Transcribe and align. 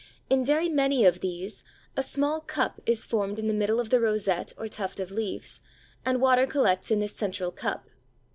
In 0.31 0.43
very 0.43 0.67
many 0.67 1.05
of 1.05 1.19
these 1.19 1.63
a 1.95 2.01
small 2.01 2.39
cup 2.41 2.81
is 2.87 3.05
formed 3.05 3.37
in 3.37 3.45
the 3.45 3.53
middle 3.53 3.79
of 3.79 3.91
the 3.91 3.99
rosette 3.99 4.51
or 4.57 4.67
tuft 4.67 4.99
of 4.99 5.11
leaves, 5.11 5.61
and 6.03 6.19
water 6.19 6.47
collects 6.47 6.89
in 6.89 7.01
this 7.01 7.15
central 7.15 7.51
cup. 7.51 7.85